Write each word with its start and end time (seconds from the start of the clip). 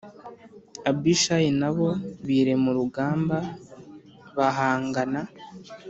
Abishayi 0.89 1.49
na 1.61 1.69
bo 1.75 1.87
birema 2.25 2.67
urugamba 2.73 3.37
bahangana 4.37 5.21